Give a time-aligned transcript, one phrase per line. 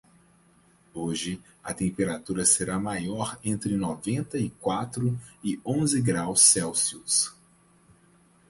[0.95, 7.31] Hoje, a temperatura será maior entre noventa e quatro e onze graus Celsius.